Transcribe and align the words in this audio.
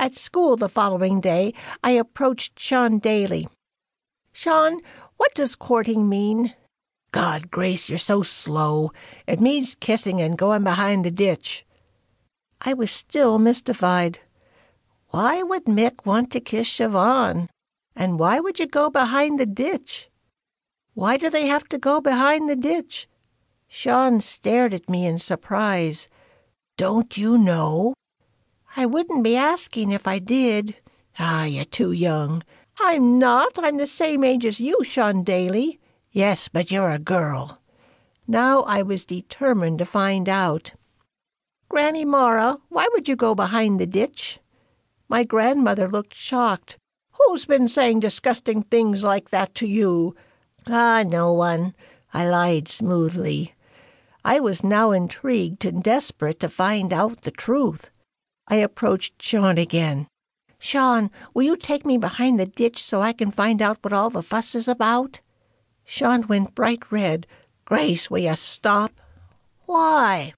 At 0.00 0.16
school 0.16 0.56
the 0.56 0.70
following 0.70 1.20
day, 1.20 1.52
I 1.84 1.90
approached 1.90 2.58
Sean 2.58 3.00
Daly. 3.00 3.50
Sean, 4.32 4.80
what 5.18 5.34
does 5.34 5.54
courting 5.54 6.08
mean? 6.08 6.54
God, 7.12 7.50
Grace, 7.50 7.90
you're 7.90 7.98
so 7.98 8.22
slow. 8.22 8.92
It 9.26 9.42
means 9.42 9.76
kissing 9.78 10.22
and 10.22 10.38
going 10.38 10.64
behind 10.64 11.04
the 11.04 11.10
ditch. 11.10 11.66
I 12.62 12.72
was 12.72 12.90
still 12.90 13.38
mystified. 13.38 14.20
Why 15.08 15.42
would 15.42 15.66
Mick 15.66 16.06
want 16.06 16.32
to 16.32 16.40
kiss 16.40 16.70
Siobhan? 16.70 17.50
And 17.94 18.18
why 18.18 18.40
would 18.40 18.58
you 18.58 18.66
go 18.66 18.88
behind 18.88 19.38
the 19.38 19.44
ditch? 19.44 20.08
Why 20.94 21.18
do 21.18 21.28
they 21.28 21.46
have 21.46 21.68
to 21.68 21.76
go 21.76 22.00
behind 22.00 22.48
the 22.48 22.56
ditch? 22.56 23.06
Sean 23.68 24.22
stared 24.22 24.72
at 24.72 24.88
me 24.88 25.04
in 25.04 25.18
surprise. 25.18 26.08
Don't 26.78 27.18
you 27.18 27.36
know? 27.36 27.92
I 28.76 28.86
wouldn't 28.86 29.24
be 29.24 29.36
asking 29.36 29.90
if 29.90 30.06
I 30.06 30.18
did. 30.18 30.76
Ah, 31.18 31.44
you're 31.44 31.64
too 31.64 31.92
young. 31.92 32.42
I'm 32.80 33.18
not. 33.18 33.58
I'm 33.58 33.76
the 33.76 33.86
same 33.86 34.24
age 34.24 34.46
as 34.46 34.60
you, 34.60 34.84
Sean 34.84 35.22
Daly. 35.22 35.80
Yes, 36.12 36.48
but 36.48 36.70
you're 36.70 36.90
a 36.90 36.98
girl. 36.98 37.60
Now 38.26 38.62
I 38.62 38.82
was 38.82 39.04
determined 39.04 39.78
to 39.80 39.84
find 39.84 40.28
out. 40.28 40.72
Granny 41.68 42.04
Mara, 42.04 42.58
why 42.68 42.88
would 42.92 43.08
you 43.08 43.16
go 43.16 43.34
behind 43.34 43.80
the 43.80 43.86
ditch? 43.86 44.38
My 45.08 45.24
grandmother 45.24 45.88
looked 45.88 46.14
shocked. 46.14 46.78
Who's 47.12 47.44
been 47.44 47.68
saying 47.68 48.00
disgusting 48.00 48.62
things 48.62 49.04
like 49.04 49.30
that 49.30 49.54
to 49.56 49.66
you? 49.66 50.14
Ah, 50.66 51.04
no 51.06 51.32
one. 51.32 51.74
I 52.14 52.28
lied 52.28 52.68
smoothly. 52.68 53.54
I 54.24 54.40
was 54.40 54.64
now 54.64 54.90
intrigued 54.92 55.64
and 55.64 55.82
desperate 55.82 56.40
to 56.40 56.48
find 56.48 56.92
out 56.92 57.22
the 57.22 57.30
truth. 57.30 57.90
I 58.50 58.56
approached 58.56 59.22
Sean 59.22 59.58
again. 59.58 60.08
Sean, 60.58 61.10
will 61.32 61.44
you 61.44 61.56
take 61.56 61.86
me 61.86 61.96
behind 61.96 62.38
the 62.38 62.46
ditch 62.46 62.82
so 62.82 63.00
I 63.00 63.12
can 63.12 63.30
find 63.30 63.62
out 63.62 63.78
what 63.80 63.92
all 63.92 64.10
the 64.10 64.24
fuss 64.24 64.56
is 64.56 64.66
about? 64.66 65.20
Sean 65.84 66.26
went 66.26 66.56
bright 66.56 66.90
red. 66.90 67.28
Grace, 67.64 68.10
will 68.10 68.18
you 68.18 68.34
stop? 68.34 69.00
Why? 69.66 70.34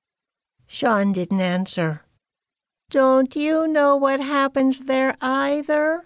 Sean 0.66 1.12
didn't 1.12 1.40
answer. 1.40 2.02
Don't 2.90 3.34
you 3.34 3.66
know 3.66 3.96
what 3.96 4.20
happens 4.20 4.80
there 4.80 5.16
either? 5.22 6.05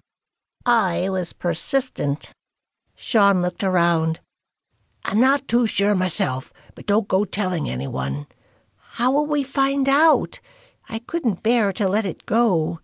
I 0.64 1.08
was 1.08 1.32
persistent. 1.32 2.32
Sean 2.94 3.42
looked 3.42 3.64
around. 3.64 4.20
I'm 5.04 5.20
not 5.20 5.48
too 5.48 5.66
sure 5.66 5.94
myself, 5.96 6.52
but 6.76 6.86
don't 6.86 7.08
go 7.08 7.24
telling 7.24 7.68
anyone. 7.68 8.26
How 8.92 9.10
will 9.10 9.26
we 9.26 9.42
find 9.42 9.88
out? 9.88 10.40
I 10.88 11.00
couldn't 11.00 11.42
bear 11.42 11.72
to 11.74 11.88
let 11.88 12.04
it 12.04 12.26
go. 12.26 12.80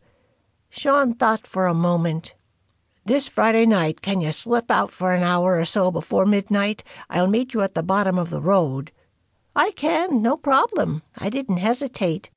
Sean 0.70 1.14
thought 1.14 1.47
for 1.47 1.67
a 1.67 1.75
moment. 1.75 2.34
This 3.05 3.28
Friday 3.28 3.67
night, 3.67 4.00
can 4.00 4.20
you 4.20 4.33
slip 4.33 4.70
out 4.70 4.91
for 4.91 5.12
an 5.12 5.22
hour 5.22 5.59
or 5.59 5.64
so 5.64 5.91
before 5.91 6.25
midnight? 6.25 6.84
I'll 7.11 7.27
meet 7.27 7.53
you 7.53 7.61
at 7.61 7.75
the 7.75 7.83
bottom 7.83 8.19
of 8.19 8.31
the 8.31 8.41
road. 8.41 8.92
I 9.55 9.72
can, 9.72 10.22
no 10.22 10.36
problem. 10.36 11.03
I 11.19 11.28
didn't 11.28 11.59
hesitate. 11.59 12.31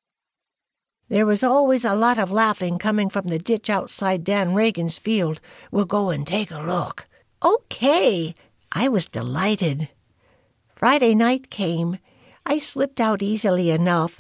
There 1.08 1.26
was 1.26 1.44
always 1.44 1.86
a 1.86 1.94
lot 1.94 2.18
of 2.18 2.32
laughing 2.32 2.80
coming 2.80 3.10
from 3.10 3.28
the 3.28 3.38
ditch 3.38 3.70
outside 3.70 4.24
Dan 4.24 4.56
Reagan's 4.56 4.98
field. 4.98 5.40
We'll 5.72 5.86
go 5.86 6.10
and 6.10 6.26
take 6.26 6.50
a 6.50 6.60
look. 6.60 7.08
Okay. 7.44 8.34
I 8.72 8.90
was 8.90 9.08
delighted. 9.08 9.90
Friday 10.74 11.14
night 11.14 11.50
came. 11.50 12.00
I 12.46 12.58
slipped 12.58 13.00
out 13.00 13.22
easily 13.22 13.70
enough. 13.70 14.20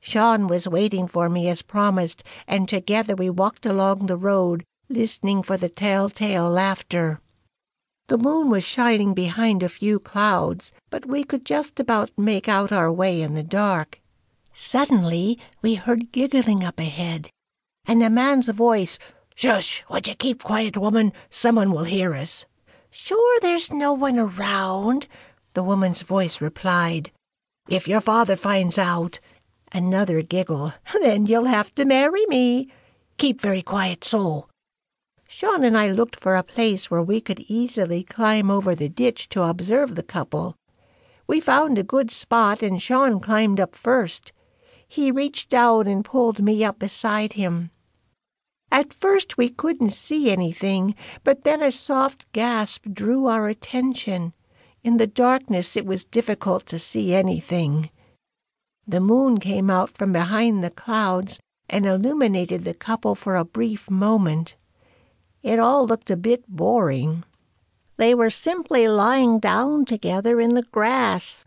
Sean 0.00 0.46
was 0.46 0.68
waiting 0.68 1.06
for 1.06 1.28
me 1.28 1.48
as 1.48 1.62
promised, 1.62 2.22
and 2.46 2.68
together 2.68 3.14
we 3.14 3.30
walked 3.30 3.66
along 3.66 4.06
the 4.06 4.16
road, 4.16 4.64
listening 4.88 5.42
for 5.42 5.56
the 5.56 5.68
telltale 5.68 6.48
laughter. 6.48 7.20
The 8.08 8.18
moon 8.18 8.48
was 8.48 8.64
shining 8.64 9.12
behind 9.12 9.62
a 9.62 9.68
few 9.68 10.00
clouds, 10.00 10.72
but 10.88 11.06
we 11.06 11.24
could 11.24 11.44
just 11.44 11.78
about 11.78 12.10
make 12.16 12.48
out 12.48 12.72
our 12.72 12.90
way 12.90 13.20
in 13.20 13.34
the 13.34 13.42
dark. 13.42 14.00
Suddenly 14.54 15.38
we 15.60 15.74
heard 15.74 16.10
giggling 16.10 16.64
up 16.64 16.78
ahead, 16.78 17.30
and 17.86 18.02
a 18.02 18.08
man's 18.08 18.48
voice, 18.48 18.98
Shush! 19.34 19.84
Would 19.88 20.08
you 20.08 20.14
keep 20.14 20.42
quiet, 20.42 20.76
woman? 20.76 21.12
Someone 21.30 21.70
will 21.70 21.84
hear 21.84 22.14
us. 22.14 22.44
Sure 22.90 23.38
there's 23.40 23.72
no 23.72 23.92
one 23.92 24.18
around, 24.18 25.06
the 25.54 25.62
woman's 25.62 26.02
voice 26.02 26.40
replied. 26.40 27.12
If 27.68 27.86
your 27.86 28.00
father 28.00 28.34
finds 28.34 28.78
out, 28.78 29.20
another 29.72 30.22
giggle, 30.22 30.72
then 31.02 31.26
you'll 31.26 31.44
have 31.44 31.74
to 31.74 31.84
marry 31.84 32.26
me. 32.26 32.68
Keep 33.16 33.40
very 33.40 33.62
quiet, 33.62 34.04
so. 34.04 34.48
Sean 35.26 35.62
and 35.62 35.76
I 35.76 35.90
looked 35.90 36.16
for 36.16 36.36
a 36.36 36.42
place 36.42 36.90
where 36.90 37.02
we 37.02 37.20
could 37.20 37.40
easily 37.48 38.02
climb 38.02 38.50
over 38.50 38.74
the 38.74 38.88
ditch 38.88 39.28
to 39.30 39.42
observe 39.42 39.94
the 39.94 40.02
couple. 40.02 40.56
We 41.26 41.40
found 41.40 41.76
a 41.76 41.82
good 41.82 42.10
spot, 42.10 42.62
and 42.62 42.80
Sean 42.80 43.20
climbed 43.20 43.60
up 43.60 43.76
first. 43.76 44.32
He 44.86 45.10
reached 45.10 45.50
down 45.50 45.86
and 45.86 46.04
pulled 46.04 46.42
me 46.42 46.64
up 46.64 46.78
beside 46.78 47.34
him. 47.34 47.70
At 48.70 48.94
first 48.94 49.36
we 49.36 49.50
couldn't 49.50 49.90
see 49.90 50.30
anything, 50.30 50.94
but 51.24 51.44
then 51.44 51.62
a 51.62 51.72
soft 51.72 52.30
gasp 52.32 52.86
drew 52.90 53.26
our 53.26 53.48
attention. 53.48 54.32
In 54.82 54.96
the 54.96 55.06
darkness 55.06 55.76
it 55.76 55.84
was 55.84 56.04
difficult 56.04 56.64
to 56.66 56.78
see 56.78 57.14
anything. 57.14 57.90
The 58.88 59.00
moon 59.00 59.36
came 59.36 59.68
out 59.68 59.90
from 59.90 60.14
behind 60.14 60.64
the 60.64 60.70
clouds 60.70 61.38
and 61.68 61.84
illuminated 61.84 62.64
the 62.64 62.72
couple 62.72 63.14
for 63.14 63.36
a 63.36 63.44
brief 63.44 63.90
moment. 63.90 64.56
It 65.42 65.58
all 65.58 65.86
looked 65.86 66.10
a 66.10 66.16
bit 66.16 66.48
boring. 66.48 67.22
They 67.98 68.14
were 68.14 68.30
simply 68.30 68.88
lying 68.88 69.40
down 69.40 69.84
together 69.84 70.40
in 70.40 70.54
the 70.54 70.62
grass. 70.62 71.44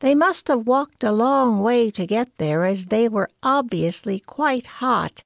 They 0.00 0.14
must 0.14 0.48
have 0.48 0.66
walked 0.66 1.02
a 1.02 1.12
long 1.12 1.60
way 1.62 1.90
to 1.92 2.06
get 2.06 2.36
there, 2.36 2.66
as 2.66 2.86
they 2.86 3.08
were 3.08 3.30
obviously 3.42 4.20
quite 4.20 4.66
hot. 4.66 5.22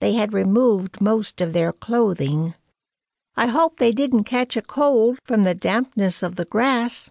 They 0.00 0.14
had 0.14 0.32
removed 0.32 1.02
most 1.02 1.42
of 1.42 1.52
their 1.52 1.72
clothing. 1.72 2.54
I 3.36 3.48
hope 3.48 3.76
they 3.76 3.92
didn't 3.92 4.24
catch 4.24 4.56
a 4.56 4.62
cold 4.62 5.18
from 5.24 5.44
the 5.44 5.54
dampness 5.54 6.22
of 6.22 6.36
the 6.36 6.46
grass. 6.46 7.10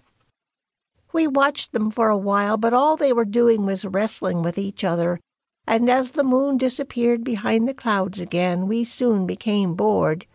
We 1.18 1.28
watched 1.28 1.72
them 1.74 1.92
for 1.92 2.10
a 2.10 2.18
while, 2.18 2.58
but 2.58 2.74
all 2.74 2.96
they 2.96 3.12
were 3.12 3.26
doing 3.26 3.66
was 3.66 3.84
wrestling 3.86 4.42
with 4.42 4.58
each 4.58 4.84
other 4.84 5.20
and 5.68 5.90
as 5.90 6.12
the 6.12 6.24
moon 6.24 6.58
disappeared 6.58 7.26
behind 7.26 7.68
the 7.68 7.74
clouds 7.74 8.22
again, 8.22 8.68
we 8.70 8.86
soon 8.86 9.28
became 9.28 9.76
bored. 9.76 10.26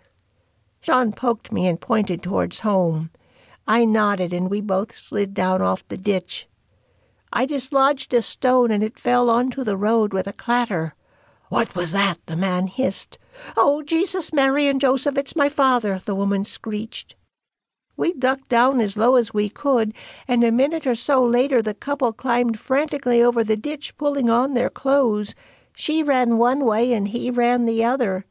Sean 0.82 1.10
poked 1.12 1.50
me 1.50 1.66
and 1.66 1.80
pointed 1.80 2.22
towards 2.22 2.60
home. 2.60 3.10
I 3.66 3.86
nodded, 3.86 4.34
and 4.34 4.50
we 4.50 4.60
both 4.60 4.94
slid 4.94 5.32
down 5.32 5.62
off 5.62 5.88
the 5.88 5.96
ditch. 5.96 6.48
I 7.32 7.46
dislodged 7.46 8.12
a 8.12 8.20
stone, 8.20 8.70
and 8.70 8.82
it 8.82 8.98
fell 8.98 9.30
onto 9.30 9.64
the 9.64 9.76
road 9.76 10.12
with 10.12 10.26
a 10.26 10.34
clatter. 10.34 10.94
What 11.48 11.74
was 11.74 11.92
that? 11.92 12.18
the 12.26 12.36
man 12.36 12.66
hissed. 12.66 13.18
Oh, 13.56 13.82
Jesus, 13.82 14.34
Mary, 14.34 14.66
and 14.66 14.80
Joseph, 14.80 15.16
it's 15.16 15.34
my 15.34 15.48
father, 15.48 15.98
the 16.04 16.14
woman 16.14 16.44
screeched. 16.44 17.14
We 17.96 18.14
ducked 18.14 18.48
down 18.48 18.80
as 18.80 18.96
low 18.96 19.16
as 19.16 19.34
we 19.34 19.48
could, 19.48 19.92
and 20.26 20.42
a 20.42 20.50
minute 20.50 20.86
or 20.86 20.94
so 20.94 21.24
later 21.24 21.60
the 21.60 21.74
couple 21.74 22.12
climbed 22.12 22.58
frantically 22.58 23.22
over 23.22 23.44
the 23.44 23.56
ditch, 23.56 23.96
pulling 23.96 24.30
on 24.30 24.54
their 24.54 24.70
clothes. 24.70 25.34
She 25.74 26.02
ran 26.02 26.38
one 26.38 26.64
way 26.64 26.92
and 26.92 27.08
he 27.08 27.30
ran 27.30 27.64
the 27.64 27.84
other. 27.84 28.24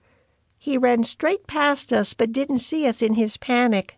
He 0.57 0.77
ran 0.77 1.03
straight 1.03 1.47
past 1.47 1.91
us, 1.91 2.13
but 2.13 2.31
didn't 2.31 2.59
see 2.59 2.87
us 2.87 3.01
in 3.01 3.15
his 3.15 3.37
panic. 3.37 3.97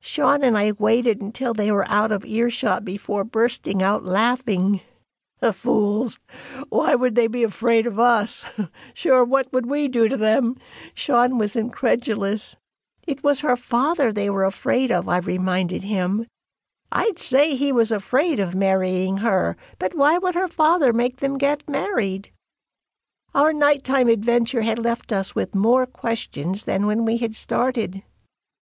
Sean 0.00 0.42
and 0.42 0.56
I 0.56 0.72
waited 0.72 1.20
until 1.20 1.54
they 1.54 1.72
were 1.72 1.88
out 1.88 2.12
of 2.12 2.24
earshot 2.24 2.84
before 2.84 3.24
bursting 3.24 3.82
out 3.82 4.04
laughing. 4.04 4.80
The 5.40 5.52
fools! 5.52 6.18
Why 6.68 6.94
would 6.94 7.14
they 7.14 7.26
be 7.28 7.44
afraid 7.44 7.86
of 7.86 7.98
us? 7.98 8.44
Sure, 8.94 9.24
what 9.24 9.52
would 9.52 9.66
we 9.66 9.86
do 9.86 10.08
to 10.08 10.16
them? 10.16 10.56
Sean 10.94 11.38
was 11.38 11.54
incredulous. 11.54 12.56
It 13.08 13.24
was 13.24 13.40
her 13.40 13.56
father 13.56 14.12
they 14.12 14.28
were 14.28 14.44
afraid 14.44 14.92
of, 14.92 15.08
I 15.08 15.16
reminded 15.16 15.84
him. 15.84 16.26
I'd 16.92 17.18
say 17.18 17.56
he 17.56 17.72
was 17.72 17.90
afraid 17.90 18.38
of 18.38 18.54
marrying 18.54 19.18
her, 19.18 19.56
but 19.78 19.94
why 19.94 20.18
would 20.18 20.34
her 20.34 20.46
father 20.46 20.92
make 20.92 21.16
them 21.16 21.38
get 21.38 21.66
married? 21.66 22.30
Our 23.34 23.54
nighttime 23.54 24.08
adventure 24.08 24.60
had 24.60 24.78
left 24.78 25.10
us 25.10 25.34
with 25.34 25.54
more 25.54 25.86
questions 25.86 26.64
than 26.64 26.84
when 26.84 27.06
we 27.06 27.16
had 27.16 27.34
started. 27.34 28.02